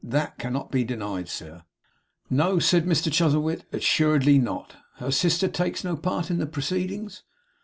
That 0.03 0.39
cannot 0.39 0.71
be 0.71 0.83
denied, 0.83 1.29
sir.' 1.29 1.61
'No,' 2.27 2.57
said 2.57 2.87
Mr 2.87 3.11
Chuzzlewit, 3.13 3.65
'assuredly 3.71 4.39
not. 4.39 4.77
Her 4.95 5.11
sister 5.11 5.47
takes 5.47 5.83
no 5.83 5.95
part 5.95 6.31
in 6.31 6.39
the 6.39 6.47
proceedings? 6.47 7.21